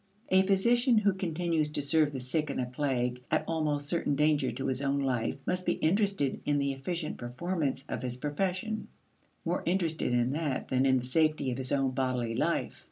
A 0.29 0.41
physician 0.41 0.97
who 0.97 1.13
continues 1.13 1.69
to 1.73 1.83
serve 1.83 2.11
the 2.11 2.19
sick 2.19 2.49
in 2.49 2.59
a 2.59 2.65
plague 2.65 3.21
at 3.29 3.43
almost 3.47 3.87
certain 3.87 4.15
danger 4.15 4.49
to 4.51 4.65
his 4.65 4.81
own 4.81 5.01
life 5.01 5.37
must 5.45 5.63
be 5.63 5.73
interested 5.73 6.41
in 6.43 6.57
the 6.57 6.73
efficient 6.73 7.17
performance 7.17 7.85
of 7.87 8.01
his 8.01 8.17
profession 8.17 8.87
more 9.45 9.61
interested 9.67 10.11
in 10.11 10.31
that 10.31 10.69
than 10.69 10.87
in 10.87 10.97
the 10.97 11.05
safety 11.05 11.51
of 11.51 11.59
his 11.59 11.71
own 11.71 11.91
bodily 11.91 12.33
life. 12.33 12.77